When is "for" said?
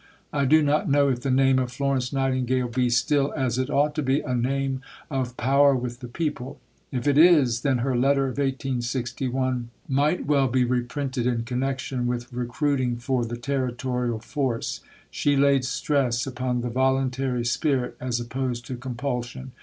12.95-13.25